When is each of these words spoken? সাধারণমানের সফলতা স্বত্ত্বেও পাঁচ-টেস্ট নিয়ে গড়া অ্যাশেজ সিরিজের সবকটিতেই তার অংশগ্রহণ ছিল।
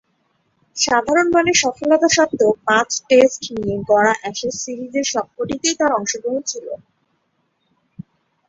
সাধারণমানের 0.77 1.57
সফলতা 1.63 2.07
স্বত্ত্বেও 2.15 2.51
পাঁচ-টেস্ট 2.67 3.41
নিয়ে 3.55 3.75
গড়া 3.89 4.13
অ্যাশেজ 4.19 4.55
সিরিজের 4.63 5.05
সবকটিতেই 5.13 5.75
তার 5.79 5.91
অংশগ্রহণ 5.99 6.41
ছিল। 6.45 6.67